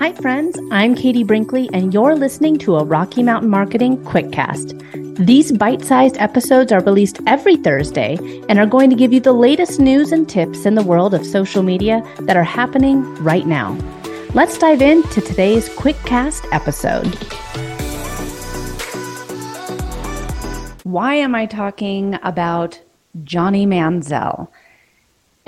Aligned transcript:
Hi, 0.00 0.12
friends. 0.12 0.56
I'm 0.70 0.94
Katie 0.94 1.24
Brinkley, 1.24 1.68
and 1.72 1.92
you're 1.92 2.14
listening 2.14 2.56
to 2.58 2.76
a 2.76 2.84
Rocky 2.84 3.20
Mountain 3.20 3.50
Marketing 3.50 3.98
Quickcast. 4.04 5.16
These 5.26 5.50
bite 5.50 5.82
sized 5.82 6.16
episodes 6.18 6.70
are 6.70 6.84
released 6.84 7.18
every 7.26 7.56
Thursday 7.56 8.16
and 8.48 8.60
are 8.60 8.66
going 8.66 8.90
to 8.90 8.96
give 8.96 9.12
you 9.12 9.18
the 9.18 9.32
latest 9.32 9.80
news 9.80 10.12
and 10.12 10.28
tips 10.28 10.66
in 10.66 10.76
the 10.76 10.84
world 10.84 11.14
of 11.14 11.26
social 11.26 11.64
media 11.64 12.00
that 12.20 12.36
are 12.36 12.44
happening 12.44 13.02
right 13.24 13.44
now. 13.44 13.76
Let's 14.34 14.56
dive 14.56 14.82
into 14.82 15.20
today's 15.20 15.68
Quickcast 15.70 16.46
episode. 16.52 17.12
Why 20.84 21.16
am 21.16 21.34
I 21.34 21.46
talking 21.46 22.20
about 22.22 22.80
Johnny 23.24 23.66
Manziel? 23.66 24.46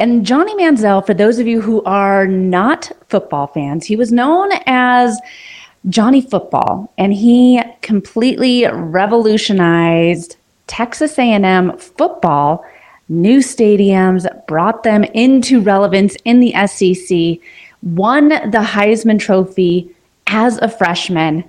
And 0.01 0.25
Johnny 0.25 0.55
Manziel, 0.55 1.05
for 1.05 1.13
those 1.13 1.39
of 1.39 1.47
you 1.47 1.61
who 1.61 1.83
are 1.85 2.27
not 2.27 2.91
football 3.09 3.49
fans, 3.49 3.85
he 3.85 3.97
was 3.97 4.11
known 4.11 4.49
as 4.65 5.21
Johnny 5.91 6.23
Football, 6.23 6.91
and 6.97 7.13
he 7.13 7.61
completely 7.83 8.67
revolutionized 8.67 10.37
Texas 10.69 11.19
A&M 11.19 11.77
football. 11.77 12.65
New 13.11 13.41
stadiums 13.41 14.27
brought 14.47 14.85
them 14.85 15.05
into 15.05 15.61
relevance 15.61 16.17
in 16.25 16.41
the 16.41 16.55
SEC. 16.67 17.39
Won 17.83 18.29
the 18.31 18.65
Heisman 18.65 19.19
Trophy 19.19 19.95
as 20.29 20.57
a 20.59 20.69
freshman, 20.69 21.45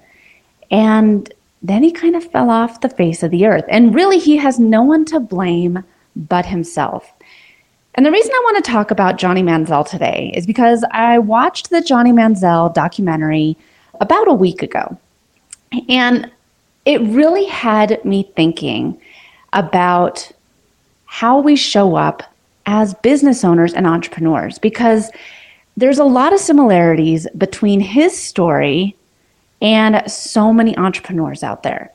and 0.70 1.34
then 1.62 1.84
he 1.84 1.92
kind 1.92 2.18
of 2.18 2.32
fell 2.32 2.50
off 2.50 2.82
the 2.82 2.90
face 2.90 3.24
of 3.24 3.32
the 3.32 3.46
earth. 3.46 3.66
And 3.70 3.96
really, 3.96 4.20
he 4.20 4.36
has 4.38 4.60
no 4.60 4.84
one 4.84 5.06
to 5.06 5.22
blame 5.22 5.86
but 6.16 6.46
himself. 6.46 7.14
And 7.96 8.06
the 8.06 8.12
reason 8.12 8.32
I 8.34 8.42
want 8.46 8.64
to 8.64 8.72
talk 8.72 8.92
about 8.92 9.18
Johnny 9.18 9.44
Manziel 9.44 9.88
today 9.88 10.32
is 10.34 10.46
because 10.46 10.84
I 10.92 11.20
watched 11.20 11.70
the 11.70 11.82
Johnny 11.82 12.12
Manziel 12.12 12.74
documentary 12.74 13.58
about 14.00 14.28
a 14.28 14.34
week 14.34 14.64
ago. 14.64 14.98
And 15.90 16.32
it 16.86 17.02
really 17.02 17.46
had 17.46 18.04
me 18.06 18.32
thinking 18.36 19.00
about 19.54 20.32
how 21.06 21.40
we 21.40 21.56
show 21.56 21.96
up 21.96 22.24
as 22.66 22.94
business 22.96 23.44
owners 23.44 23.74
and 23.74 23.86
entrepreneurs 23.86 24.58
because 24.58 25.12
there's 25.76 26.00
a 26.00 26.06
lot 26.06 26.34
of 26.34 26.40
similarities 26.40 27.28
between 27.38 27.80
his 27.80 28.18
story 28.18 28.96
and 29.62 30.02
so 30.10 30.54
many 30.54 30.76
entrepreneurs 30.78 31.44
out 31.44 31.64
there. 31.64 31.92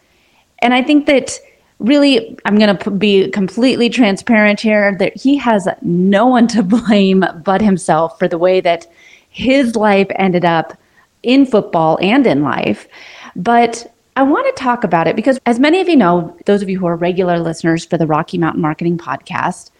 And 0.60 0.74
I 0.74 0.82
think 0.82 1.06
that 1.06 1.38
really, 1.78 2.38
I'm 2.44 2.58
going 2.58 2.76
to 2.76 2.90
be 2.90 3.30
completely 3.30 3.88
transparent 3.88 4.60
here 4.60 4.96
that 4.96 5.16
he 5.16 5.36
has 5.36 5.68
no 5.82 6.26
one 6.26 6.46
to 6.48 6.62
blame 6.62 7.24
but 7.44 7.60
himself 7.60 8.18
for 8.18 8.28
the 8.28 8.38
way 8.38 8.60
that 8.60 8.86
his 9.28 9.76
life 9.76 10.08
ended 10.16 10.44
up 10.44 10.76
in 11.22 11.44
football 11.44 11.98
and 12.00 12.26
in 12.26 12.42
life. 12.42 12.88
But 13.34 13.92
I 14.16 14.22
want 14.22 14.46
to 14.46 14.62
talk 14.62 14.84
about 14.84 15.06
it 15.06 15.14
because, 15.14 15.38
as 15.44 15.58
many 15.58 15.80
of 15.80 15.88
you 15.88 15.96
know, 15.96 16.34
those 16.46 16.62
of 16.62 16.70
you 16.70 16.78
who 16.78 16.86
are 16.86 16.96
regular 16.96 17.38
listeners 17.38 17.84
for 17.84 17.98
the 17.98 18.06
Rocky 18.06 18.38
Mountain 18.38 18.62
Marketing 18.62 18.96
Podcast, 18.96 19.70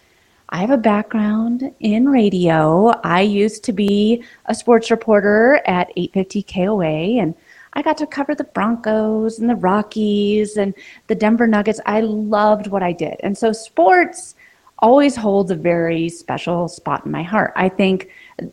I 0.49 0.57
have 0.57 0.69
a 0.69 0.77
background 0.77 1.73
in 1.79 2.07
radio. 2.07 2.89
I 3.03 3.21
used 3.21 3.63
to 3.65 3.73
be 3.73 4.23
a 4.45 4.53
sports 4.53 4.91
reporter 4.91 5.61
at 5.65 5.91
850 5.97 6.43
KOA 6.43 7.19
and 7.19 7.33
I 7.77 7.83
got 7.83 7.99
to 7.99 8.07
cover 8.07 8.33
the 8.33 8.43
Broncos 8.43 9.37
and 9.37 9.47
the 9.47 9.55
Rockies 9.55 10.57
and 10.57 10.73
the 11.05 11.13
Denver 11.13 11.45
Nuggets. 11.45 11.79
I 11.85 12.01
loved 12.01 12.65
what 12.65 12.81
I 12.81 12.91
did. 12.91 13.17
And 13.19 13.37
so 13.37 13.53
sports 13.53 14.33
always 14.79 15.15
holds 15.15 15.51
a 15.51 15.55
very 15.55 16.09
special 16.09 16.67
spot 16.69 17.05
in 17.05 17.11
my 17.11 17.21
heart. 17.21 17.53
I 17.55 17.69
think 17.69 18.09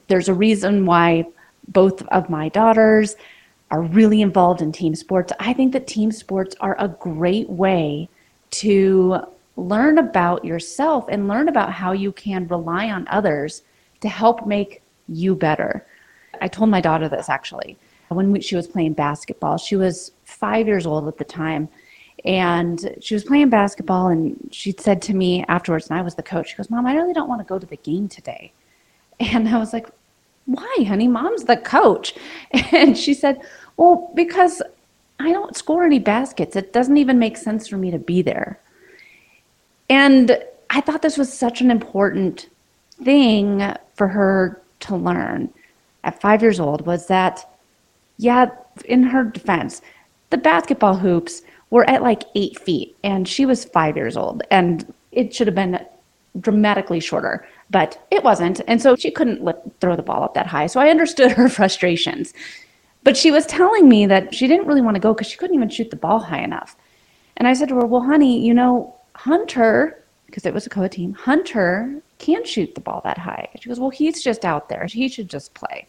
there's 0.08 0.28
a 0.28 0.34
reason 0.34 0.84
why 0.84 1.24
both 1.68 2.02
of 2.08 2.28
my 2.28 2.50
daughters 2.50 3.16
are 3.70 3.80
really 3.80 4.20
involved 4.20 4.60
in 4.60 4.72
team 4.72 4.94
sports. 4.94 5.32
I 5.40 5.54
think 5.54 5.72
that 5.72 5.86
team 5.86 6.12
sports 6.12 6.54
are 6.60 6.76
a 6.78 6.88
great 6.88 7.48
way 7.48 8.10
to 8.50 9.20
learn 9.56 9.96
about 9.96 10.44
yourself 10.44 11.06
and 11.08 11.28
learn 11.28 11.48
about 11.48 11.72
how 11.72 11.92
you 11.92 12.12
can 12.12 12.46
rely 12.48 12.90
on 12.90 13.08
others 13.08 13.62
to 14.02 14.08
help 14.10 14.46
make 14.46 14.82
you 15.08 15.34
better. 15.34 15.86
I 16.42 16.48
told 16.48 16.68
my 16.68 16.82
daughter 16.82 17.08
this 17.08 17.30
actually 17.30 17.78
when 18.14 18.40
she 18.40 18.56
was 18.56 18.66
playing 18.66 18.94
basketball. 18.94 19.58
She 19.58 19.76
was 19.76 20.12
five 20.24 20.66
years 20.66 20.86
old 20.86 21.08
at 21.08 21.18
the 21.18 21.24
time. 21.24 21.68
And 22.24 22.96
she 23.00 23.14
was 23.14 23.24
playing 23.24 23.50
basketball, 23.50 24.08
and 24.08 24.48
she 24.50 24.74
said 24.78 25.02
to 25.02 25.14
me 25.14 25.44
afterwards, 25.48 25.90
and 25.90 25.98
I 25.98 26.02
was 26.02 26.14
the 26.14 26.22
coach, 26.22 26.50
she 26.50 26.56
goes, 26.56 26.70
Mom, 26.70 26.86
I 26.86 26.94
really 26.94 27.12
don't 27.12 27.28
want 27.28 27.42
to 27.42 27.46
go 27.46 27.58
to 27.58 27.66
the 27.66 27.76
game 27.76 28.08
today. 28.08 28.52
And 29.20 29.48
I 29.48 29.58
was 29.58 29.72
like, 29.72 29.86
Why, 30.46 30.76
honey? 30.86 31.06
Mom's 31.06 31.44
the 31.44 31.56
coach. 31.56 32.14
And 32.72 32.96
she 32.96 33.14
said, 33.14 33.40
Well, 33.76 34.10
because 34.14 34.62
I 35.20 35.32
don't 35.32 35.56
score 35.56 35.84
any 35.84 35.98
baskets. 35.98 36.56
It 36.56 36.72
doesn't 36.72 36.96
even 36.96 37.18
make 37.18 37.36
sense 37.36 37.68
for 37.68 37.76
me 37.76 37.90
to 37.90 37.98
be 37.98 38.22
there. 38.22 38.58
And 39.88 40.42
I 40.70 40.80
thought 40.80 41.02
this 41.02 41.18
was 41.18 41.32
such 41.32 41.60
an 41.60 41.70
important 41.70 42.48
thing 43.02 43.74
for 43.94 44.08
her 44.08 44.60
to 44.80 44.96
learn 44.96 45.52
at 46.04 46.20
five 46.20 46.42
years 46.42 46.60
old 46.60 46.86
was 46.86 47.06
that 47.06 47.48
yeah, 48.18 48.46
in 48.84 49.02
her 49.04 49.24
defense, 49.24 49.82
the 50.30 50.38
basketball 50.38 50.96
hoops 50.96 51.42
were 51.70 51.88
at 51.88 52.02
like 52.02 52.24
eight 52.34 52.58
feet, 52.58 52.96
and 53.02 53.26
she 53.28 53.46
was 53.46 53.64
five 53.64 53.96
years 53.96 54.16
old, 54.16 54.42
and 54.50 54.92
it 55.12 55.34
should 55.34 55.46
have 55.46 55.54
been 55.54 55.78
dramatically 56.40 57.00
shorter, 57.00 57.46
but 57.70 58.04
it 58.10 58.24
wasn't. 58.24 58.60
And 58.66 58.80
so 58.82 58.96
she 58.96 59.10
couldn't 59.10 59.48
throw 59.80 59.96
the 59.96 60.02
ball 60.02 60.24
up 60.24 60.34
that 60.34 60.46
high. 60.46 60.66
So 60.66 60.80
I 60.80 60.88
understood 60.88 61.32
her 61.32 61.48
frustrations. 61.58 62.34
But 63.04 63.16
she 63.16 63.30
was 63.30 63.46
telling 63.46 63.88
me 63.88 64.06
that 64.06 64.34
she 64.34 64.48
didn't 64.48 64.66
really 64.66 64.80
want 64.80 64.94
to 64.96 65.00
go 65.00 65.12
because 65.12 65.26
she 65.26 65.36
couldn't 65.36 65.54
even 65.54 65.68
shoot 65.68 65.90
the 65.90 65.96
ball 65.96 66.20
high 66.20 66.42
enough. 66.42 66.74
And 67.36 67.46
I 67.46 67.52
said 67.52 67.68
to 67.68 67.74
her, 67.76 67.86
Well, 67.86 68.00
honey, 68.00 68.44
you 68.44 68.54
know, 68.54 68.94
Hunter, 69.14 70.02
because 70.26 70.46
it 70.46 70.54
was 70.54 70.66
a 70.66 70.70
co 70.70 70.88
team, 70.88 71.12
Hunter 71.12 72.00
can 72.18 72.44
shoot 72.44 72.74
the 72.74 72.80
ball 72.80 73.02
that 73.04 73.18
high. 73.18 73.48
She 73.60 73.68
goes, 73.68 73.78
Well, 73.78 73.90
he's 73.90 74.22
just 74.22 74.44
out 74.44 74.68
there. 74.68 74.86
He 74.86 75.08
should 75.08 75.28
just 75.28 75.52
play. 75.54 75.86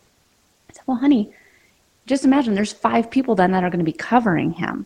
I 0.69 0.73
said, 0.73 0.83
Well, 0.87 0.97
honey, 0.97 1.31
just 2.05 2.25
imagine 2.25 2.53
there's 2.53 2.73
five 2.73 3.09
people 3.09 3.35
then 3.35 3.51
that 3.51 3.63
are 3.63 3.69
going 3.69 3.79
to 3.79 3.85
be 3.85 3.91
covering 3.91 4.51
him. 4.51 4.85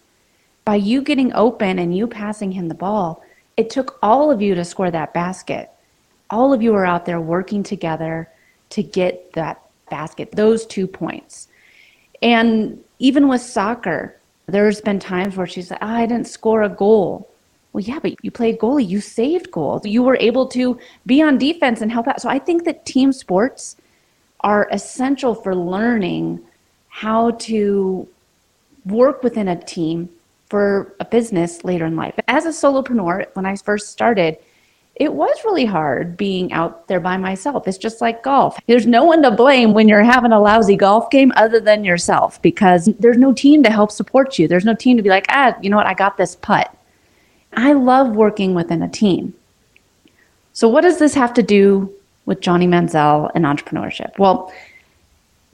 By 0.66 0.76
you 0.76 1.02
getting 1.02 1.34
open 1.34 1.80
and 1.80 1.96
you 1.96 2.08
passing 2.08 2.52
him 2.52 2.68
the 2.68 2.76
ball, 2.76 3.24
it 3.58 3.70
took 3.70 3.98
all 4.02 4.32
of 4.32 4.42
you 4.42 4.56
to 4.56 4.64
score 4.64 4.92
that 4.92 5.14
basket. 5.14 5.70
All 6.30 6.54
of 6.54 6.62
you 6.62 6.74
are 6.76 6.86
out 6.86 7.06
there 7.06 7.20
working 7.20 7.64
together 7.64 8.30
to 8.70 8.84
get 8.84 9.34
that 9.34 9.62
basket, 9.90 10.32
those 10.32 10.66
two 10.66 10.88
points. 10.88 11.48
And 12.22 12.82
even 13.00 13.28
with 13.28 13.42
soccer, 13.42 14.16
there's 14.48 14.82
been 14.82 15.00
times 15.00 15.36
where 15.36 15.48
she's 15.48 15.72
like, 15.72 15.82
oh, 15.82 15.88
I 15.88 16.06
didn't 16.06 16.28
score 16.28 16.64
a 16.64 16.70
goal. 16.70 17.30
Well, 17.74 17.84
yeah, 17.84 18.00
but 18.00 18.16
you 18.24 18.32
played 18.32 18.60
goalie, 18.60 18.88
you 18.88 19.02
saved 19.02 19.52
goals. 19.52 19.86
You 19.86 20.04
were 20.04 20.18
able 20.20 20.48
to 20.48 20.80
be 21.06 21.22
on 21.22 21.38
defense 21.38 21.82
and 21.82 21.92
help 21.92 22.08
out. 22.08 22.22
So 22.22 22.30
I 22.30 22.40
think 22.40 22.66
that 22.66 22.86
team 22.86 23.12
sports 23.12 23.76
are 24.42 24.68
essential 24.72 25.36
for 25.36 25.56
learning 25.56 26.40
how 27.00 27.32
to 27.32 28.06
work 28.86 29.24
within 29.24 29.48
a 29.48 29.64
team 29.64 30.10
for 30.50 30.94
a 31.00 31.06
business 31.06 31.64
later 31.64 31.86
in 31.86 31.96
life. 31.96 32.14
As 32.28 32.46
a 32.46 32.50
solopreneur, 32.50 33.26
when 33.36 33.46
I 33.46 33.56
first 33.56 33.94
started, 33.94 34.38
it 34.96 35.14
was 35.14 35.34
really 35.46 35.64
hard 35.64 36.18
being 36.18 36.52
out 36.52 36.90
there 36.90 37.00
by 37.00 37.16
myself. 37.16 37.70
It's 37.70 37.78
just 37.78 38.02
like 38.02 38.22
golf. 38.22 38.60
There's 38.68 38.86
no 38.86 39.06
one 39.06 39.22
to 39.22 39.32
blame 39.32 39.74
when 39.74 39.88
you're 39.88 40.04
having 40.04 40.34
a 40.34 40.42
lousy 40.42 40.76
golf 40.76 41.10
game 41.10 41.32
other 41.38 41.62
than 41.62 41.86
yourself 41.86 42.42
because 42.42 42.90
there's 43.00 43.18
no 43.18 43.32
team 43.32 43.64
to 43.64 43.72
help 43.72 43.92
support 43.92 44.38
you. 44.38 44.50
There's 44.50 44.66
no 44.66 44.76
team 44.76 44.98
to 44.98 45.04
be 45.04 45.08
like, 45.08 45.28
ah, 45.30 45.56
you 45.62 45.70
know 45.70 45.78
what, 45.78 45.88
I 45.88 45.94
got 45.94 46.18
this 46.18 46.36
putt. 46.36 46.76
I 47.54 47.72
love 47.72 48.10
working 48.10 48.56
within 48.56 48.82
a 48.82 48.90
team. 48.90 49.34
So, 50.52 50.68
what 50.68 50.82
does 50.82 51.00
this 51.00 51.14
have 51.14 51.34
to 51.36 51.44
do 51.44 51.94
with 52.26 52.42
Johnny 52.42 52.68
Manziel 52.68 53.32
and 53.36 53.46
entrepreneurship? 53.46 54.20
Well, 54.20 54.52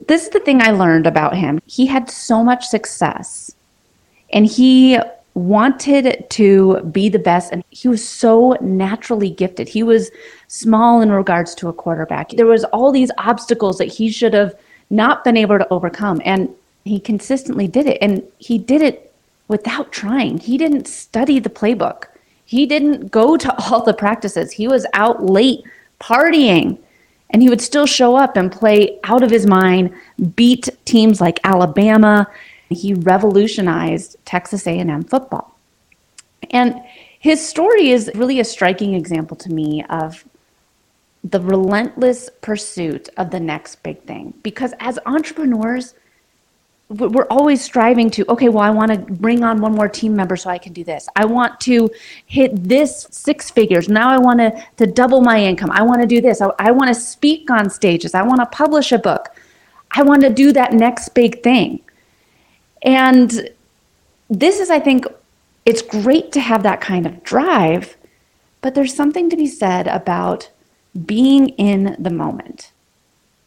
this 0.06 0.24
is 0.24 0.30
the 0.30 0.40
thing 0.40 0.60
I 0.60 0.70
learned 0.70 1.06
about 1.06 1.36
him. 1.36 1.60
He 1.66 1.86
had 1.86 2.10
so 2.10 2.44
much 2.44 2.66
success 2.66 3.54
and 4.32 4.46
he 4.46 4.98
wanted 5.34 6.24
to 6.30 6.80
be 6.92 7.08
the 7.08 7.18
best 7.18 7.52
and 7.52 7.62
he 7.70 7.88
was 7.88 8.06
so 8.06 8.56
naturally 8.60 9.30
gifted. 9.30 9.68
He 9.68 9.82
was 9.82 10.10
small 10.48 11.02
in 11.02 11.12
regards 11.12 11.54
to 11.56 11.68
a 11.68 11.72
quarterback. 11.72 12.30
There 12.30 12.46
was 12.46 12.64
all 12.64 12.90
these 12.90 13.10
obstacles 13.18 13.78
that 13.78 13.86
he 13.86 14.10
should 14.10 14.32
have 14.34 14.54
not 14.88 15.24
been 15.24 15.36
able 15.36 15.58
to 15.58 15.68
overcome 15.68 16.22
and 16.24 16.54
he 16.84 17.00
consistently 17.00 17.66
did 17.68 17.86
it 17.86 17.98
and 18.00 18.22
he 18.38 18.58
did 18.58 18.80
it 18.80 19.12
without 19.48 19.92
trying. 19.92 20.38
He 20.38 20.56
didn't 20.56 20.88
study 20.88 21.38
the 21.38 21.50
playbook. 21.50 22.04
He 22.44 22.64
didn't 22.64 23.10
go 23.10 23.36
to 23.36 23.54
all 23.70 23.82
the 23.82 23.94
practices. 23.94 24.52
He 24.52 24.68
was 24.68 24.86
out 24.94 25.24
late 25.24 25.64
partying 26.00 26.78
and 27.30 27.42
he 27.42 27.48
would 27.48 27.60
still 27.60 27.86
show 27.86 28.16
up 28.16 28.36
and 28.36 28.52
play 28.52 28.98
out 29.04 29.22
of 29.22 29.30
his 29.30 29.46
mind, 29.46 29.92
beat 30.34 30.68
teams 30.84 31.20
like 31.20 31.40
Alabama. 31.44 32.28
He 32.68 32.94
revolutionized 32.94 34.16
Texas 34.24 34.66
A&M 34.66 35.04
football. 35.04 35.56
And 36.50 36.80
his 37.18 37.46
story 37.46 37.90
is 37.90 38.10
really 38.14 38.40
a 38.40 38.44
striking 38.44 38.94
example 38.94 39.36
to 39.38 39.52
me 39.52 39.84
of 39.90 40.24
the 41.24 41.40
relentless 41.40 42.30
pursuit 42.40 43.08
of 43.16 43.30
the 43.30 43.40
next 43.40 43.82
big 43.82 44.00
thing 44.02 44.32
because 44.42 44.72
as 44.78 44.98
entrepreneurs, 45.06 45.94
we're 46.88 47.26
always 47.30 47.64
striving 47.64 48.08
to 48.08 48.24
okay 48.30 48.48
well 48.48 48.62
i 48.62 48.70
want 48.70 48.92
to 48.92 48.98
bring 49.14 49.42
on 49.42 49.60
one 49.60 49.72
more 49.72 49.88
team 49.88 50.14
member 50.14 50.36
so 50.36 50.48
i 50.48 50.58
can 50.58 50.72
do 50.72 50.84
this. 50.84 51.08
I 51.16 51.24
want 51.24 51.58
to 51.62 51.90
hit 52.26 52.50
this 52.62 53.08
six 53.10 53.50
figures. 53.50 53.88
Now 53.88 54.08
i 54.08 54.18
want 54.18 54.38
to 54.40 54.64
to 54.76 54.86
double 54.86 55.20
my 55.20 55.42
income. 55.42 55.70
I 55.70 55.82
want 55.82 56.00
to 56.00 56.06
do 56.06 56.20
this. 56.20 56.40
I, 56.40 56.50
I 56.58 56.70
want 56.70 56.88
to 56.88 56.94
speak 56.94 57.50
on 57.50 57.70
stages. 57.70 58.14
I 58.14 58.22
want 58.22 58.40
to 58.40 58.46
publish 58.46 58.92
a 58.92 58.98
book. 58.98 59.28
I 59.90 60.02
want 60.02 60.22
to 60.22 60.30
do 60.30 60.52
that 60.52 60.72
next 60.72 61.10
big 61.10 61.42
thing. 61.42 61.80
And 62.82 63.50
this 64.28 64.58
is 64.58 64.70
i 64.70 64.78
think 64.78 65.06
it's 65.64 65.82
great 65.82 66.32
to 66.32 66.40
have 66.40 66.62
that 66.62 66.80
kind 66.80 67.06
of 67.06 67.22
drive 67.22 67.96
but 68.60 68.74
there's 68.74 68.94
something 68.94 69.30
to 69.30 69.36
be 69.36 69.46
said 69.46 69.86
about 69.86 70.50
being 71.04 71.50
in 71.50 71.96
the 71.98 72.10
moment 72.10 72.72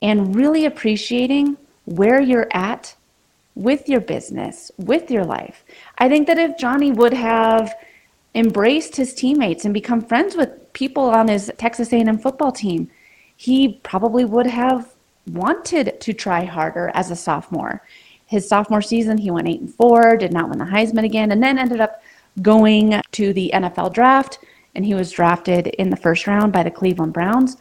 and 0.01 0.35
really 0.35 0.65
appreciating 0.65 1.57
where 1.85 2.21
you're 2.21 2.47
at 2.51 2.95
with 3.59 3.89
your 3.89 3.99
business, 3.99 4.71
with 4.77 5.11
your 5.11 5.25
life. 5.25 5.63
I 5.97 6.07
think 6.07 6.27
that 6.27 6.39
if 6.39 6.57
Johnny 6.57 6.91
would 6.91 7.13
have 7.13 7.75
embraced 8.33 8.95
his 8.95 9.13
teammates 9.13 9.65
and 9.65 9.73
become 9.73 10.01
friends 10.01 10.35
with 10.35 10.71
people 10.73 11.03
on 11.03 11.27
his 11.27 11.51
Texas 11.57 11.91
A&M 11.91 12.17
football 12.19 12.51
team, 12.51 12.89
he 13.35 13.79
probably 13.83 14.23
would 14.23 14.47
have 14.47 14.93
wanted 15.27 15.99
to 15.99 16.13
try 16.13 16.45
harder 16.45 16.89
as 16.93 17.11
a 17.11 17.15
sophomore. 17.15 17.83
His 18.25 18.47
sophomore 18.47 18.81
season, 18.81 19.17
he 19.17 19.31
went 19.31 19.49
8 19.49 19.59
and 19.59 19.75
4, 19.75 20.17
did 20.17 20.31
not 20.31 20.49
win 20.49 20.59
the 20.59 20.65
Heisman 20.65 21.03
again, 21.03 21.31
and 21.31 21.43
then 21.43 21.57
ended 21.57 21.81
up 21.81 22.01
going 22.41 23.01
to 23.11 23.33
the 23.33 23.51
NFL 23.53 23.93
draft 23.93 24.39
and 24.75 24.85
he 24.85 24.93
was 24.93 25.11
drafted 25.11 25.67
in 25.67 25.89
the 25.89 25.97
first 25.97 26.27
round 26.27 26.53
by 26.53 26.63
the 26.63 26.71
Cleveland 26.71 27.11
Browns. 27.11 27.57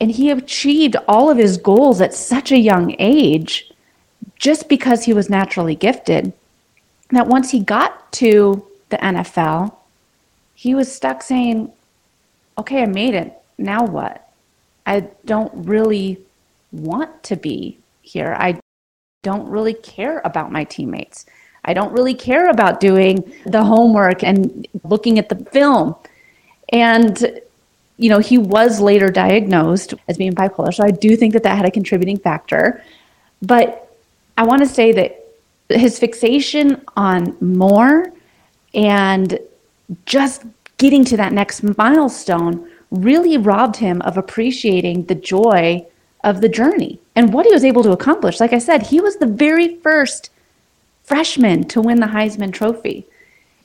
And 0.00 0.10
he 0.10 0.30
achieved 0.30 0.96
all 1.06 1.30
of 1.30 1.38
his 1.38 1.56
goals 1.56 2.00
at 2.00 2.14
such 2.14 2.52
a 2.52 2.58
young 2.58 2.96
age 2.98 3.69
just 4.36 4.68
because 4.68 5.04
he 5.04 5.12
was 5.12 5.30
naturally 5.30 5.74
gifted 5.74 6.32
that 7.10 7.26
once 7.26 7.50
he 7.50 7.60
got 7.60 8.10
to 8.12 8.64
the 8.88 8.96
NFL, 8.98 9.74
he 10.54 10.74
was 10.74 10.92
stuck 10.92 11.22
saying, 11.22 11.72
okay, 12.58 12.82
I 12.82 12.86
made 12.86 13.14
it. 13.14 13.36
Now 13.58 13.84
what? 13.84 14.28
I 14.86 15.08
don't 15.24 15.52
really 15.66 16.18
want 16.72 17.22
to 17.24 17.36
be 17.36 17.78
here. 18.02 18.36
I 18.38 18.58
don't 19.22 19.48
really 19.48 19.74
care 19.74 20.20
about 20.24 20.52
my 20.52 20.64
teammates. 20.64 21.26
I 21.64 21.74
don't 21.74 21.92
really 21.92 22.14
care 22.14 22.48
about 22.48 22.80
doing 22.80 23.32
the 23.44 23.62
homework 23.62 24.24
and 24.24 24.66
looking 24.84 25.18
at 25.18 25.28
the 25.28 25.36
film. 25.36 25.94
And, 26.72 27.40
you 27.98 28.08
know, 28.08 28.18
he 28.18 28.38
was 28.38 28.80
later 28.80 29.08
diagnosed 29.08 29.94
as 30.08 30.16
being 30.16 30.34
bipolar. 30.34 30.72
So 30.72 30.84
I 30.84 30.90
do 30.90 31.16
think 31.16 31.34
that 31.34 31.42
that 31.42 31.56
had 31.56 31.66
a 31.66 31.70
contributing 31.70 32.18
factor. 32.18 32.82
But 33.42 33.89
I 34.40 34.42
want 34.42 34.62
to 34.62 34.66
say 34.66 34.90
that 34.92 35.22
his 35.68 35.98
fixation 35.98 36.80
on 36.96 37.36
more 37.42 38.10
and 38.72 39.38
just 40.06 40.44
getting 40.78 41.04
to 41.04 41.16
that 41.18 41.34
next 41.34 41.62
milestone 41.76 42.66
really 42.90 43.36
robbed 43.36 43.76
him 43.76 44.00
of 44.00 44.16
appreciating 44.16 45.04
the 45.04 45.14
joy 45.14 45.86
of 46.24 46.40
the 46.40 46.48
journey 46.48 46.98
and 47.14 47.34
what 47.34 47.44
he 47.44 47.52
was 47.52 47.66
able 47.66 47.82
to 47.82 47.92
accomplish. 47.92 48.40
Like 48.40 48.54
I 48.54 48.58
said, 48.60 48.84
he 48.84 48.98
was 48.98 49.16
the 49.16 49.26
very 49.26 49.76
first 49.80 50.30
freshman 51.02 51.64
to 51.64 51.82
win 51.82 52.00
the 52.00 52.06
Heisman 52.06 52.50
Trophy. 52.50 53.06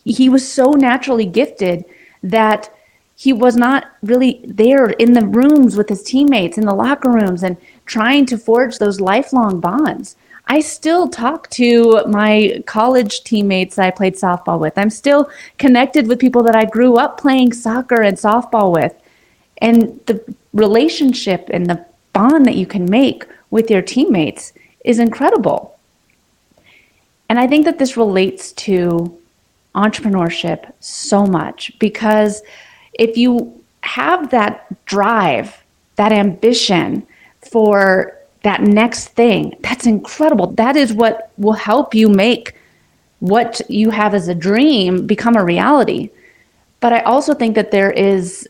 He 0.04 0.27
was 0.27 0.45
so 0.45 0.72
naturally 0.72 1.25
gifted 1.25 1.86
that 2.22 2.69
he 3.16 3.32
was 3.32 3.56
not 3.56 3.92
really 4.04 4.42
there 4.46 4.88
in 4.88 5.14
the 5.14 5.26
rooms 5.26 5.78
with 5.78 5.90
his 5.90 6.04
teammates 6.04 6.58
in 6.58 6.66
the 6.66 6.76
locker 6.76 7.10
rooms 7.10 7.44
and 7.44 7.58
trying 7.86 8.26
to 8.26 8.38
forge 8.38 8.78
those 8.78 9.00
lifelong 9.00 9.60
bonds. 9.60 10.18
I 10.48 10.60
still 10.60 11.08
talk 11.08 11.50
to 11.52 12.04
my 12.08 12.62
college 12.68 13.24
teammates 13.24 13.78
that 13.78 13.86
I 13.86 13.92
played 13.92 14.16
softball 14.16 14.60
with. 14.60 14.78
I'm 14.78 14.90
still 14.90 15.30
connected 15.58 16.08
with 16.08 16.20
people 16.20 16.44
that 16.44 16.56
I 16.56 16.66
grew 16.66 16.98
up 16.98 17.20
playing 17.20 17.54
soccer 17.54 18.02
and 18.02 18.18
softball 18.18 18.72
with. 18.72 18.94
And 19.60 20.00
the 20.06 20.22
relationship 20.54 21.50
and 21.52 21.66
the 21.66 21.84
bond 22.14 22.46
that 22.46 22.56
you 22.56 22.68
can 22.68 22.86
make 22.86 23.26
with 23.50 23.72
your 23.72 23.82
teammates 23.82 24.54
is 24.84 25.00
incredible. 25.00 25.80
And 27.30 27.40
I 27.40 27.48
think 27.48 27.66
that 27.66 27.80
this 27.80 27.98
relates 27.98 28.52
to 28.54 29.18
entrepreneurship 29.74 30.72
so 30.80 31.26
much 31.26 31.78
because 31.80 32.44
if 33.00 33.18
you 33.18 33.64
have 33.82 34.32
that 34.32 34.86
drive, 34.86 35.64
that 35.96 36.12
ambition 36.12 37.06
for 37.42 38.18
that 38.44 38.62
next 38.62 39.10
thing, 39.10 39.56
that's 39.62 39.86
incredible. 39.86 40.48
That 40.48 40.76
is 40.76 40.94
what 40.94 41.32
will 41.38 41.54
help 41.54 41.96
you 41.96 42.10
make 42.10 42.56
what 43.20 43.62
you 43.70 43.90
have 43.90 44.14
as 44.14 44.28
a 44.28 44.36
dream 44.36 45.08
become 45.08 45.36
a 45.36 45.44
reality. 45.44 46.10
But 46.80 46.94
I 46.94 47.00
also 47.02 47.34
think 47.34 47.56
that 47.56 47.72
there 47.72 47.92
is 47.92 48.48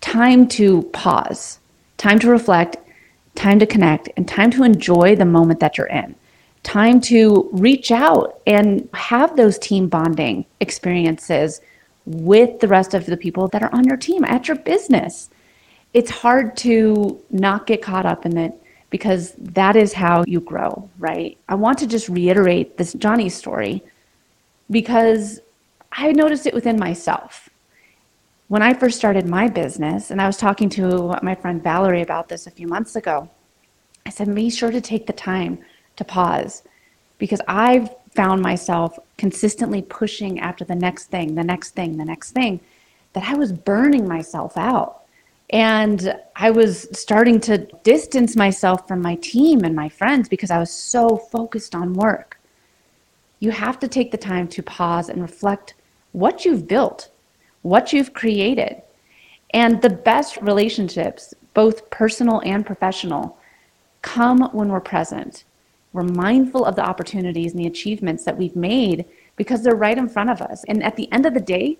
time 0.00 0.46
to 0.48 0.82
pause, 0.92 1.58
time 1.96 2.18
to 2.20 2.30
reflect, 2.30 2.76
time 3.34 3.58
to 3.58 3.66
connect, 3.66 4.10
and 4.16 4.28
time 4.28 4.50
to 4.52 4.62
enjoy 4.62 5.16
the 5.16 5.24
moment 5.24 5.60
that 5.60 5.76
you're 5.76 5.86
in 5.86 6.14
time 6.62 7.00
to 7.00 7.48
reach 7.52 7.90
out 7.90 8.40
and 8.46 8.88
have 8.92 9.36
those 9.36 9.58
team 9.58 9.88
bonding 9.88 10.44
experiences 10.60 11.60
with 12.10 12.60
the 12.60 12.68
rest 12.68 12.94
of 12.94 13.06
the 13.06 13.16
people 13.16 13.48
that 13.48 13.62
are 13.62 13.74
on 13.74 13.84
your 13.84 13.96
team 13.96 14.24
at 14.24 14.48
your 14.48 14.56
business. 14.56 15.30
It's 15.94 16.10
hard 16.10 16.56
to 16.58 17.22
not 17.30 17.66
get 17.66 17.82
caught 17.82 18.06
up 18.06 18.26
in 18.26 18.36
it 18.36 18.54
because 18.90 19.32
that 19.38 19.76
is 19.76 19.92
how 19.92 20.24
you 20.26 20.40
grow, 20.40 20.88
right? 20.98 21.38
I 21.48 21.54
want 21.54 21.78
to 21.78 21.86
just 21.86 22.08
reiterate 22.08 22.76
this 22.76 22.92
Johnny 22.94 23.28
story 23.28 23.82
because 24.70 25.40
I 25.92 26.12
noticed 26.12 26.46
it 26.46 26.54
within 26.54 26.78
myself. 26.78 27.48
When 28.48 28.62
I 28.62 28.74
first 28.74 28.98
started 28.98 29.26
my 29.26 29.46
business, 29.46 30.10
and 30.10 30.20
I 30.20 30.26
was 30.26 30.36
talking 30.36 30.68
to 30.70 31.16
my 31.22 31.36
friend 31.36 31.62
Valerie 31.62 32.02
about 32.02 32.28
this 32.28 32.48
a 32.48 32.50
few 32.50 32.66
months 32.66 32.96
ago, 32.96 33.30
I 34.04 34.10
said, 34.10 34.34
be 34.34 34.50
sure 34.50 34.72
to 34.72 34.80
take 34.80 35.06
the 35.06 35.12
time 35.12 35.60
to 35.96 36.04
pause 36.04 36.64
because 37.18 37.40
I've 37.46 37.90
found 38.14 38.42
myself 38.42 38.98
consistently 39.16 39.82
pushing 39.82 40.40
after 40.40 40.64
the 40.64 40.74
next 40.74 41.06
thing, 41.06 41.34
the 41.34 41.44
next 41.44 41.70
thing, 41.70 41.96
the 41.96 42.04
next 42.04 42.32
thing, 42.32 42.60
that 43.12 43.28
I 43.28 43.34
was 43.34 43.52
burning 43.52 44.06
myself 44.06 44.56
out. 44.56 45.02
And 45.50 46.14
I 46.36 46.50
was 46.50 46.86
starting 46.92 47.40
to 47.40 47.58
distance 47.82 48.36
myself 48.36 48.86
from 48.86 49.02
my 49.02 49.16
team 49.16 49.64
and 49.64 49.74
my 49.74 49.88
friends 49.88 50.28
because 50.28 50.50
I 50.50 50.58
was 50.58 50.70
so 50.70 51.16
focused 51.16 51.74
on 51.74 51.94
work. 51.94 52.38
You 53.40 53.50
have 53.50 53.78
to 53.80 53.88
take 53.88 54.12
the 54.12 54.18
time 54.18 54.46
to 54.48 54.62
pause 54.62 55.08
and 55.08 55.22
reflect 55.22 55.74
what 56.12 56.44
you've 56.44 56.68
built, 56.68 57.10
what 57.62 57.92
you've 57.92 58.12
created. 58.12 58.82
And 59.52 59.82
the 59.82 59.90
best 59.90 60.36
relationships, 60.40 61.34
both 61.54 61.90
personal 61.90 62.40
and 62.44 62.64
professional, 62.64 63.36
come 64.02 64.42
when 64.52 64.68
we're 64.68 64.80
present 64.80 65.44
we're 65.92 66.02
mindful 66.02 66.64
of 66.64 66.76
the 66.76 66.84
opportunities 66.84 67.52
and 67.52 67.60
the 67.60 67.66
achievements 67.66 68.24
that 68.24 68.36
we've 68.36 68.56
made 68.56 69.04
because 69.36 69.62
they're 69.62 69.74
right 69.74 69.98
in 69.98 70.08
front 70.08 70.30
of 70.30 70.40
us. 70.40 70.64
And 70.68 70.82
at 70.82 70.96
the 70.96 71.10
end 71.12 71.26
of 71.26 71.34
the 71.34 71.40
day, 71.40 71.78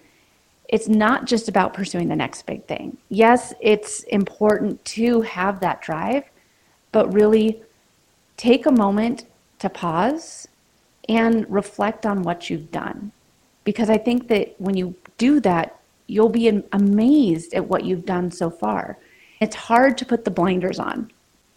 it's 0.68 0.88
not 0.88 1.26
just 1.26 1.48
about 1.48 1.74
pursuing 1.74 2.08
the 2.08 2.16
next 2.16 2.46
big 2.46 2.64
thing. 2.66 2.96
Yes, 3.08 3.52
it's 3.60 4.02
important 4.04 4.84
to 4.86 5.20
have 5.22 5.60
that 5.60 5.82
drive, 5.82 6.24
but 6.92 7.12
really 7.12 7.62
take 8.36 8.66
a 8.66 8.72
moment 8.72 9.26
to 9.58 9.68
pause 9.68 10.48
and 11.08 11.44
reflect 11.50 12.06
on 12.06 12.22
what 12.22 12.48
you've 12.50 12.70
done. 12.70 13.12
Because 13.64 13.90
I 13.90 13.98
think 13.98 14.28
that 14.28 14.54
when 14.58 14.76
you 14.76 14.94
do 15.18 15.40
that, 15.40 15.80
you'll 16.06 16.28
be 16.28 16.48
amazed 16.72 17.52
at 17.54 17.68
what 17.68 17.84
you've 17.84 18.06
done 18.06 18.30
so 18.30 18.50
far. 18.50 18.98
It's 19.40 19.56
hard 19.56 19.98
to 19.98 20.04
put 20.04 20.24
the 20.24 20.30
blinders 20.30 20.78
on 20.78 21.10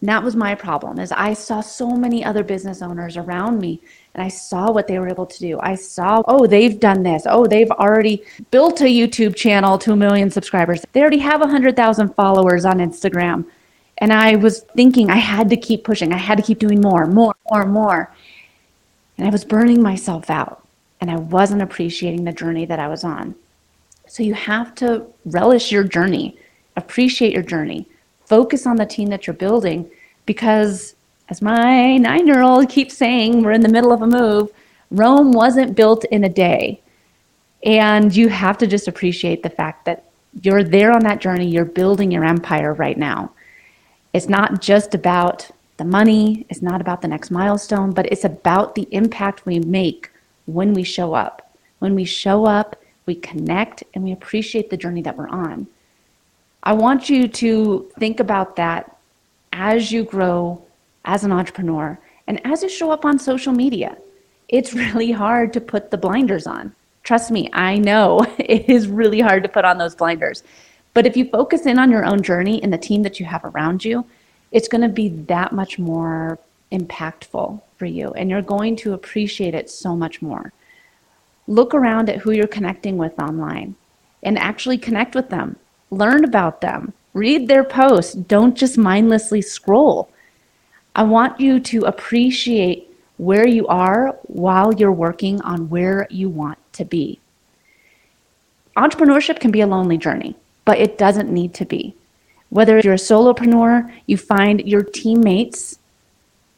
and 0.04 0.08
that 0.10 0.22
was 0.22 0.36
my 0.36 0.54
problem 0.54 0.98
is 0.98 1.12
I 1.12 1.32
saw 1.32 1.62
so 1.62 1.88
many 1.88 2.22
other 2.22 2.44
business 2.44 2.82
owners 2.82 3.16
around 3.16 3.58
me 3.58 3.80
and 4.12 4.22
I 4.22 4.28
saw 4.28 4.70
what 4.70 4.86
they 4.86 4.98
were 4.98 5.08
able 5.08 5.24
to 5.24 5.38
do. 5.38 5.58
I 5.62 5.76
saw, 5.76 6.22
oh, 6.28 6.46
they've 6.46 6.78
done 6.78 7.02
this. 7.02 7.22
Oh, 7.24 7.46
they've 7.46 7.70
already 7.70 8.22
built 8.50 8.82
a 8.82 8.84
YouTube 8.84 9.34
channel 9.34 9.78
to 9.78 9.92
a 9.92 9.96
million 9.96 10.30
subscribers. 10.30 10.84
They 10.92 11.00
already 11.00 11.20
have 11.20 11.40
100,000 11.40 12.14
followers 12.16 12.66
on 12.66 12.80
Instagram. 12.80 13.46
And 13.96 14.12
I 14.12 14.36
was 14.36 14.60
thinking 14.76 15.08
I 15.08 15.16
had 15.16 15.48
to 15.48 15.56
keep 15.56 15.84
pushing. 15.84 16.12
I 16.12 16.18
had 16.18 16.36
to 16.36 16.44
keep 16.44 16.58
doing 16.58 16.82
more, 16.82 17.06
more, 17.06 17.34
more, 17.50 17.64
more. 17.64 18.14
And 19.16 19.26
I 19.26 19.30
was 19.30 19.42
burning 19.42 19.80
myself 19.80 20.28
out 20.28 20.68
and 21.00 21.10
I 21.10 21.16
wasn't 21.16 21.62
appreciating 21.62 22.24
the 22.24 22.32
journey 22.32 22.66
that 22.66 22.78
I 22.78 22.88
was 22.88 23.04
on. 23.04 23.34
So 24.06 24.22
you 24.22 24.34
have 24.34 24.74
to 24.74 25.06
relish 25.24 25.72
your 25.72 25.84
journey, 25.84 26.36
appreciate 26.76 27.32
your 27.32 27.42
journey 27.42 27.88
focus 28.26 28.66
on 28.66 28.76
the 28.76 28.86
team 28.86 29.08
that 29.08 29.26
you're 29.26 29.34
building 29.34 29.90
because 30.26 30.94
as 31.28 31.40
my 31.42 31.96
nine 31.96 32.26
year 32.26 32.42
old 32.42 32.68
keeps 32.68 32.96
saying, 32.96 33.42
we're 33.42 33.52
in 33.52 33.62
the 33.62 33.68
middle 33.68 33.92
of 33.92 34.02
a 34.02 34.06
move. 34.06 34.50
Rome 34.90 35.32
wasn't 35.32 35.76
built 35.76 36.04
in 36.06 36.24
a 36.24 36.28
day. 36.28 36.80
And 37.64 38.14
you 38.14 38.28
have 38.28 38.58
to 38.58 38.66
just 38.66 38.88
appreciate 38.88 39.42
the 39.42 39.50
fact 39.50 39.86
that 39.86 40.04
you're 40.42 40.64
there 40.64 40.92
on 40.92 41.02
that 41.04 41.20
journey, 41.20 41.48
you're 41.48 41.64
building 41.64 42.10
your 42.10 42.24
empire 42.24 42.74
right 42.74 42.98
now. 42.98 43.32
It's 44.12 44.28
not 44.28 44.60
just 44.60 44.94
about 44.94 45.50
the 45.76 45.84
money, 45.84 46.46
it's 46.48 46.62
not 46.62 46.80
about 46.80 47.02
the 47.02 47.08
next 47.08 47.30
milestone, 47.30 47.92
but 47.92 48.06
it's 48.12 48.24
about 48.24 48.74
the 48.74 48.86
impact 48.90 49.46
we 49.46 49.58
make 49.60 50.10
when 50.46 50.74
we 50.74 50.84
show 50.84 51.14
up. 51.14 51.56
When 51.78 51.94
we 51.94 52.04
show 52.04 52.44
up, 52.44 52.80
we 53.06 53.14
connect 53.16 53.82
and 53.94 54.04
we 54.04 54.12
appreciate 54.12 54.70
the 54.70 54.76
journey 54.76 55.02
that 55.02 55.16
we're 55.16 55.28
on. 55.28 55.66
I 56.62 56.72
want 56.72 57.08
you 57.08 57.28
to 57.28 57.90
think 57.98 58.20
about 58.20 58.56
that 58.56 58.93
as 59.54 59.92
you 59.92 60.02
grow 60.04 60.60
as 61.04 61.24
an 61.24 61.32
entrepreneur 61.32 61.98
and 62.26 62.44
as 62.44 62.62
you 62.62 62.68
show 62.68 62.90
up 62.90 63.04
on 63.04 63.18
social 63.18 63.52
media. 63.52 63.96
It's 64.48 64.74
really 64.74 65.12
hard 65.12 65.52
to 65.54 65.60
put 65.60 65.90
the 65.90 65.96
blinders 65.96 66.46
on. 66.46 66.74
Trust 67.04 67.30
me, 67.30 67.48
I 67.52 67.76
know 67.78 68.20
it 68.38 68.68
is 68.68 68.88
really 68.88 69.20
hard 69.20 69.42
to 69.44 69.48
put 69.48 69.64
on 69.64 69.78
those 69.78 69.94
blinders. 69.94 70.42
But 70.92 71.06
if 71.06 71.16
you 71.16 71.28
focus 71.28 71.66
in 71.66 71.78
on 71.78 71.90
your 71.90 72.04
own 72.04 72.22
journey 72.22 72.62
and 72.62 72.72
the 72.72 72.78
team 72.78 73.02
that 73.02 73.18
you 73.18 73.26
have 73.26 73.44
around 73.44 73.84
you, 73.84 74.04
it's 74.52 74.68
going 74.68 74.82
to 74.82 74.88
be 74.88 75.08
that 75.08 75.52
much 75.52 75.78
more 75.78 76.38
impactful 76.72 77.60
for 77.76 77.86
you 77.86 78.12
and 78.12 78.30
you're 78.30 78.42
going 78.42 78.76
to 78.76 78.92
appreciate 78.92 79.54
it 79.54 79.70
so 79.70 79.94
much 79.94 80.20
more. 80.20 80.52
Look 81.46 81.74
around 81.74 82.08
at 82.08 82.18
who 82.18 82.32
you're 82.32 82.46
connecting 82.46 82.96
with 82.96 83.18
online 83.20 83.76
and 84.22 84.38
actually 84.38 84.78
connect 84.78 85.14
with 85.14 85.28
them. 85.30 85.56
Learn 85.90 86.24
about 86.24 86.60
them. 86.60 86.92
Read 87.14 87.48
their 87.48 87.64
posts. 87.64 88.14
Don't 88.14 88.56
just 88.56 88.76
mindlessly 88.76 89.40
scroll. 89.40 90.10
I 90.94 91.04
want 91.04 91.40
you 91.40 91.58
to 91.60 91.84
appreciate 91.84 92.90
where 93.16 93.46
you 93.46 93.66
are 93.68 94.16
while 94.24 94.74
you're 94.74 94.92
working 94.92 95.40
on 95.42 95.70
where 95.70 96.06
you 96.10 96.28
want 96.28 96.58
to 96.74 96.84
be. 96.84 97.20
Entrepreneurship 98.76 99.38
can 99.38 99.52
be 99.52 99.60
a 99.60 99.66
lonely 99.66 99.96
journey, 99.96 100.36
but 100.64 100.78
it 100.78 100.98
doesn't 100.98 101.30
need 101.30 101.54
to 101.54 101.64
be. 101.64 101.94
Whether 102.50 102.80
you're 102.80 102.94
a 102.94 102.96
solopreneur, 102.96 103.92
you 104.06 104.16
find 104.16 104.66
your 104.66 104.82
teammates 104.82 105.78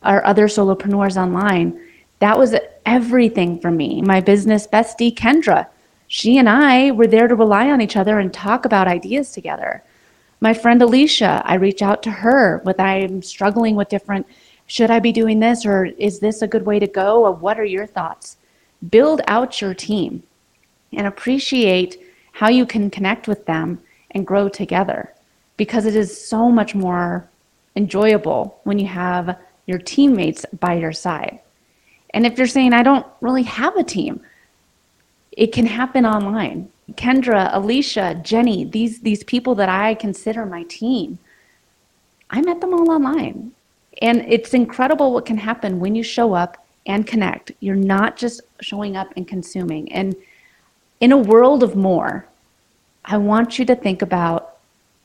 or 0.04 0.24
other 0.26 0.46
solopreneurs 0.46 1.20
online. 1.20 1.78
That 2.20 2.38
was 2.38 2.54
everything 2.86 3.58
for 3.60 3.70
me. 3.70 4.00
My 4.00 4.20
business 4.20 4.66
bestie, 4.66 5.14
Kendra, 5.14 5.66
she 6.08 6.38
and 6.38 6.48
I 6.48 6.92
were 6.92 7.06
there 7.06 7.28
to 7.28 7.34
rely 7.34 7.70
on 7.70 7.80
each 7.80 7.96
other 7.96 8.18
and 8.18 8.32
talk 8.32 8.64
about 8.64 8.88
ideas 8.88 9.32
together. 9.32 9.82
My 10.40 10.52
friend 10.52 10.82
Alicia, 10.82 11.42
I 11.44 11.54
reach 11.54 11.80
out 11.80 12.02
to 12.02 12.10
her 12.10 12.60
with 12.64 12.78
I'm 12.78 13.22
struggling 13.22 13.74
with 13.74 13.88
different 13.88 14.26
should 14.66 14.90
I 14.90 14.98
be 14.98 15.12
doing 15.12 15.40
this 15.40 15.64
or 15.64 15.86
is 15.86 16.18
this 16.18 16.42
a 16.42 16.48
good 16.48 16.66
way 16.66 16.78
to 16.78 16.86
go 16.86 17.24
or 17.24 17.32
what 17.32 17.58
are 17.58 17.64
your 17.64 17.86
thoughts? 17.86 18.36
Build 18.90 19.20
out 19.28 19.60
your 19.60 19.74
team 19.74 20.22
and 20.92 21.06
appreciate 21.06 22.00
how 22.32 22.48
you 22.48 22.66
can 22.66 22.90
connect 22.90 23.28
with 23.28 23.46
them 23.46 23.80
and 24.10 24.26
grow 24.26 24.48
together 24.48 25.14
because 25.56 25.86
it 25.86 25.96
is 25.96 26.26
so 26.26 26.50
much 26.50 26.74
more 26.74 27.28
enjoyable 27.76 28.60
when 28.64 28.78
you 28.78 28.86
have 28.86 29.38
your 29.66 29.78
teammates 29.78 30.44
by 30.60 30.74
your 30.74 30.92
side. 30.92 31.40
And 32.10 32.26
if 32.26 32.38
you're 32.38 32.46
saying, 32.46 32.72
I 32.72 32.82
don't 32.82 33.06
really 33.20 33.42
have 33.44 33.76
a 33.76 33.84
team, 33.84 34.20
it 35.32 35.52
can 35.52 35.66
happen 35.66 36.04
online. 36.04 36.70
Kendra, 36.94 37.50
Alicia, 37.52 38.20
Jenny, 38.22 38.64
these, 38.64 39.00
these 39.00 39.24
people 39.24 39.54
that 39.56 39.68
I 39.68 39.94
consider 39.94 40.46
my 40.46 40.62
team, 40.64 41.18
I 42.30 42.40
met 42.40 42.60
them 42.60 42.72
all 42.72 42.90
online. 42.90 43.52
And 44.02 44.24
it's 44.28 44.54
incredible 44.54 45.12
what 45.12 45.26
can 45.26 45.38
happen 45.38 45.80
when 45.80 45.94
you 45.94 46.02
show 46.02 46.34
up 46.34 46.64
and 46.86 47.06
connect. 47.06 47.52
You're 47.60 47.74
not 47.74 48.16
just 48.16 48.40
showing 48.60 48.96
up 48.96 49.08
and 49.16 49.26
consuming. 49.26 49.90
And 49.92 50.14
in 51.00 51.12
a 51.12 51.18
world 51.18 51.62
of 51.62 51.76
more, 51.76 52.26
I 53.04 53.16
want 53.16 53.58
you 53.58 53.64
to 53.66 53.76
think 53.76 54.02
about 54.02 54.58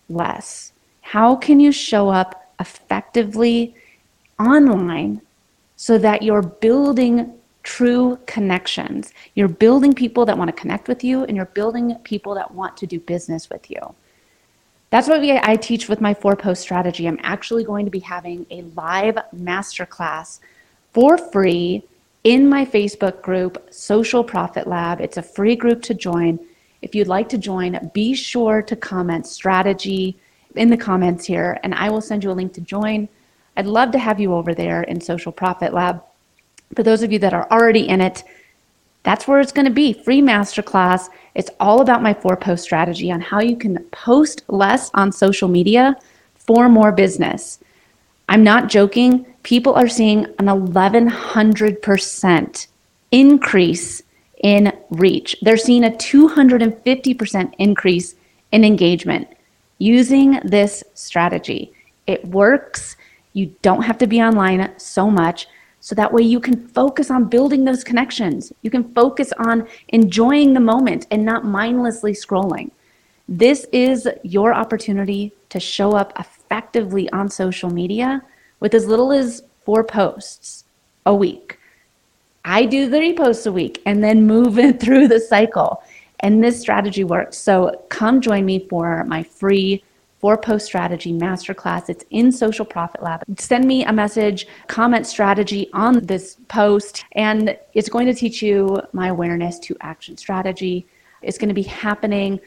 less. 0.10 0.74
How 1.02 1.36
can 1.36 1.60
you 1.60 1.72
show 1.72 2.10
up 2.10 2.54
effectively 2.60 3.76
online 4.40 5.22
so 5.76 5.98
that 5.98 6.22
you're 6.22 6.42
building 6.42 7.34
true 7.64 8.20
connections? 8.26 9.14
You're 9.36 9.48
building 9.48 9.94
people 9.94 10.26
that 10.26 10.38
want 10.38 10.48
to 10.50 10.62
connect 10.62 10.88
with 10.88 11.04
you, 11.04 11.24
and 11.24 11.36
you're 11.36 11.46
building 11.46 11.96
people 12.04 12.36
that 12.36 12.54
want 12.54 12.78
to 12.78 12.88
do 12.88 13.00
business 13.00 13.50
with 13.50 13.70
you. 13.70 13.96
That's 14.90 15.08
what 15.08 15.22
I 15.22 15.56
teach 15.56 15.88
with 15.88 16.02
my 16.02 16.14
four 16.14 16.36
post 16.36 16.62
strategy. 16.62 17.08
I'm 17.08 17.20
actually 17.24 17.64
going 17.64 17.86
to 17.86 17.92
be 17.92 18.00
having 18.00 18.46
a 18.52 18.64
live 18.76 19.18
masterclass 19.34 20.40
for 20.92 21.18
free 21.18 21.84
in 22.24 22.48
my 22.48 22.66
Facebook 22.66 23.22
group, 23.22 23.68
Social 23.72 24.24
Profit 24.24 24.68
Lab. 24.68 25.00
It's 25.00 25.18
a 25.18 25.24
free 25.24 25.56
group 25.56 25.82
to 25.84 25.94
join. 25.94 26.40
If 26.82 26.94
you'd 26.94 27.08
like 27.08 27.30
to 27.30 27.38
join, 27.38 27.90
be 27.94 28.14
sure 28.14 28.62
to 28.62 28.76
comment 28.76 29.26
strategy 29.28 30.18
in 30.56 30.70
the 30.70 30.78
comments 30.78 31.26
here, 31.26 31.58
and 31.64 31.74
I 31.74 31.90
will 31.90 32.02
send 32.02 32.24
you 32.24 32.32
a 32.32 32.34
link 32.34 32.54
to 32.54 32.62
join. 32.62 33.08
I'd 33.56 33.68
love 33.68 33.92
to 33.92 34.00
have 34.00 34.20
you 34.20 34.34
over 34.34 34.54
there 34.54 34.84
in 34.84 35.00
Social 35.00 35.32
Profit 35.32 35.74
Lab. 35.74 36.04
For 36.76 36.84
those 36.84 37.04
of 37.04 37.12
you 37.12 37.20
that 37.20 37.34
are 37.34 37.48
already 37.52 37.88
in 37.88 38.02
it, 38.02 38.24
that's 39.04 39.28
where 39.28 39.40
it's 39.40 39.52
going 39.52 39.66
to 39.66 39.72
be 39.72 39.94
free 39.94 40.22
masterclass. 40.22 41.10
It's 41.34 41.50
all 41.60 41.82
about 41.82 42.04
my 42.04 42.14
four 42.14 42.36
post 42.36 42.64
strategy 42.64 43.12
on 43.12 43.22
how 43.22 43.42
you 43.42 43.56
can 43.56 43.80
post 43.92 44.44
less 44.48 44.92
on 44.94 45.12
social 45.12 45.50
media 45.50 45.96
for 46.36 46.70
more 46.70 46.92
business. 46.92 47.60
I'm 48.30 48.44
not 48.44 48.70
joking. 48.70 49.26
People 49.44 49.74
are 49.74 49.88
seeing 49.88 50.26
an 50.40 50.46
1100% 50.46 52.68
increase 53.12 54.04
in 54.44 54.74
reach. 54.90 55.36
They're 55.42 55.58
seeing 55.58 55.84
a 55.84 55.92
250% 55.92 57.54
increase 57.58 58.16
in 58.52 58.64
engagement 58.64 59.28
using 59.80 60.40
this 60.44 60.84
strategy. 60.94 61.74
It 62.08 62.26
works. 62.28 62.96
You 63.34 63.54
don't 63.62 63.84
have 63.84 63.98
to 64.00 64.08
be 64.08 64.22
online 64.22 64.72
so 64.78 65.10
much. 65.10 65.48
So 65.82 65.96
that 65.96 66.14
way 66.14 66.22
you 66.22 66.40
can 66.40 66.68
focus 66.68 67.10
on 67.10 67.26
building 67.26 67.66
those 67.66 67.84
connections. 67.84 68.54
You 68.62 68.70
can 68.70 68.94
focus 68.94 69.34
on 69.40 69.68
enjoying 69.90 70.54
the 70.54 70.60
moment 70.60 71.08
and 71.10 71.26
not 71.26 71.44
mindlessly 71.44 72.14
scrolling. 72.14 72.70
This 73.28 73.66
is 73.72 74.08
your 74.24 74.54
opportunity 74.54 75.34
to 75.50 75.60
show 75.60 75.94
up 75.94 76.14
effectively 76.20 77.10
on 77.12 77.30
social 77.30 77.72
media 77.72 78.22
with 78.60 78.76
as 78.76 78.86
little 78.86 79.12
as 79.12 79.44
four 79.66 79.84
posts 79.84 80.66
a 81.08 81.16
week. 81.16 81.58
I 82.46 82.66
do 82.66 82.90
three 82.90 83.14
posts 83.14 83.48
a 83.48 83.52
week 83.52 83.82
and 83.86 84.04
then 84.04 84.28
move 84.28 84.60
it 84.60 84.80
through 84.82 85.08
the 85.08 85.20
cycle. 85.20 85.84
And 86.20 86.44
this 86.44 86.62
strategy 86.62 87.04
works. 87.04 87.38
So 87.38 87.84
come 87.90 88.22
join 88.22 88.46
me 88.46 88.68
for 88.70 89.04
my 89.06 89.24
free 89.24 89.84
four 90.22 90.38
post 90.38 90.68
strategy 90.68 91.12
masterclass. 91.12 91.90
It's 91.90 92.06
in 92.12 92.32
Social 92.32 92.64
Profit 92.64 93.02
Lab. 93.02 93.24
Send 93.38 93.66
me 93.66 93.84
a 93.84 93.92
message, 93.92 94.48
comment 94.68 95.08
strategy 95.08 95.70
on 95.74 96.06
this 96.06 96.38
post, 96.48 97.04
and 97.14 97.58
it's 97.74 97.90
going 97.90 98.06
to 98.06 98.14
teach 98.14 98.42
you 98.42 98.80
my 98.94 99.08
awareness 99.08 99.58
to 99.60 99.76
action 99.82 100.16
strategy. 100.16 100.86
It's 101.24 101.40
going 101.40 101.50
to 101.50 101.56
be 101.56 101.64
happening 101.64 102.40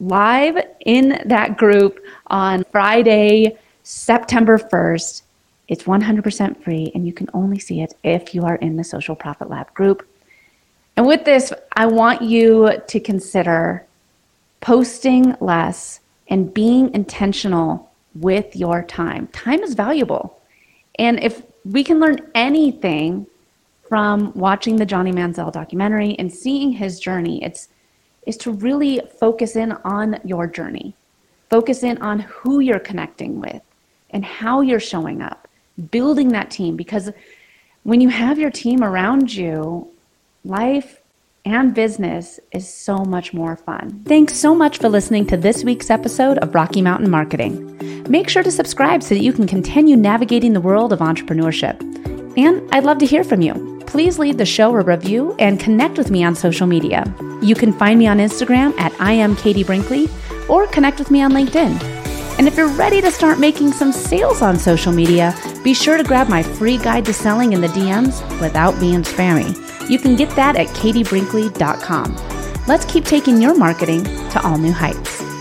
live 0.00 0.58
in 0.86 1.22
that 1.26 1.56
group 1.58 2.00
on 2.28 2.64
Friday, 2.72 3.56
September 3.82 4.58
1st. 4.58 5.22
It's 5.68 5.84
100% 5.84 6.64
free, 6.64 6.90
and 6.94 7.06
you 7.06 7.12
can 7.12 7.28
only 7.34 7.58
see 7.58 7.82
it 7.82 7.94
if 8.02 8.34
you 8.34 8.44
are 8.44 8.56
in 8.56 8.76
the 8.76 8.84
Social 8.84 9.14
Profit 9.14 9.48
Lab 9.48 9.72
group. 9.74 10.06
And 10.96 11.06
with 11.06 11.24
this, 11.24 11.52
I 11.74 11.86
want 11.86 12.22
you 12.22 12.80
to 12.86 13.00
consider 13.00 13.86
posting 14.60 15.36
less 15.40 16.00
and 16.32 16.54
being 16.54 16.92
intentional 16.94 17.92
with 18.14 18.56
your 18.56 18.82
time. 18.82 19.26
Time 19.28 19.62
is 19.62 19.74
valuable. 19.74 20.40
And 20.98 21.22
if 21.22 21.42
we 21.66 21.84
can 21.84 22.00
learn 22.00 22.26
anything 22.34 23.26
from 23.86 24.32
watching 24.32 24.76
the 24.76 24.86
Johnny 24.86 25.12
Manziel 25.12 25.52
documentary 25.52 26.16
and 26.18 26.32
seeing 26.32 26.72
his 26.72 26.98
journey, 26.98 27.44
it's 27.44 27.68
is 28.26 28.38
to 28.38 28.52
really 28.52 29.02
focus 29.20 29.56
in 29.56 29.72
on 29.84 30.18
your 30.24 30.46
journey. 30.46 30.94
Focus 31.50 31.82
in 31.82 32.00
on 32.00 32.20
who 32.20 32.60
you're 32.60 32.78
connecting 32.78 33.38
with 33.38 33.60
and 34.08 34.24
how 34.24 34.62
you're 34.62 34.80
showing 34.80 35.20
up, 35.20 35.48
building 35.90 36.28
that 36.28 36.50
team 36.50 36.76
because 36.76 37.10
when 37.82 38.00
you 38.00 38.08
have 38.08 38.38
your 38.38 38.50
team 38.50 38.82
around 38.82 39.34
you, 39.34 39.86
life 40.46 41.01
and 41.44 41.74
business 41.74 42.38
is 42.52 42.72
so 42.72 42.98
much 42.98 43.34
more 43.34 43.56
fun. 43.56 44.02
Thanks 44.06 44.36
so 44.36 44.54
much 44.54 44.78
for 44.78 44.88
listening 44.88 45.26
to 45.26 45.36
this 45.36 45.64
week's 45.64 45.90
episode 45.90 46.38
of 46.38 46.54
Rocky 46.54 46.82
Mountain 46.82 47.10
Marketing. 47.10 48.04
Make 48.08 48.28
sure 48.28 48.42
to 48.42 48.50
subscribe 48.50 49.02
so 49.02 49.14
that 49.14 49.22
you 49.22 49.32
can 49.32 49.46
continue 49.46 49.96
navigating 49.96 50.52
the 50.52 50.60
world 50.60 50.92
of 50.92 51.00
entrepreneurship. 51.00 51.80
And 52.38 52.68
I'd 52.72 52.84
love 52.84 52.98
to 52.98 53.06
hear 53.06 53.24
from 53.24 53.42
you. 53.42 53.82
Please 53.86 54.18
leave 54.18 54.38
the 54.38 54.46
show 54.46 54.74
a 54.74 54.80
review 54.80 55.34
and 55.38 55.60
connect 55.60 55.98
with 55.98 56.10
me 56.10 56.24
on 56.24 56.34
social 56.34 56.66
media. 56.66 57.12
You 57.42 57.54
can 57.54 57.72
find 57.72 57.98
me 57.98 58.06
on 58.06 58.18
Instagram 58.18 58.78
at 58.78 58.92
I 59.00 59.12
am 59.12 59.36
Katie 59.36 59.64
Brinkley 59.64 60.08
or 60.48 60.66
connect 60.68 60.98
with 60.98 61.10
me 61.10 61.22
on 61.22 61.32
LinkedIn. 61.32 61.82
And 62.38 62.48
if 62.48 62.56
you're 62.56 62.68
ready 62.68 63.00
to 63.02 63.10
start 63.10 63.38
making 63.38 63.72
some 63.72 63.92
sales 63.92 64.40
on 64.40 64.58
social 64.58 64.92
media, 64.92 65.34
be 65.62 65.74
sure 65.74 65.96
to 65.98 66.04
grab 66.04 66.28
my 66.28 66.42
free 66.42 66.78
guide 66.78 67.04
to 67.04 67.12
selling 67.12 67.52
in 67.52 67.60
the 67.60 67.68
DMs 67.68 68.22
without 68.40 68.78
being 68.80 69.02
spammy. 69.02 69.71
You 69.88 69.98
can 69.98 70.16
get 70.16 70.30
that 70.36 70.56
at 70.56 70.68
katiebrinkley.com. 70.68 72.16
Let's 72.66 72.84
keep 72.84 73.04
taking 73.04 73.40
your 73.40 73.54
marketing 73.56 74.04
to 74.04 74.40
all 74.44 74.58
new 74.58 74.72
heights. 74.72 75.31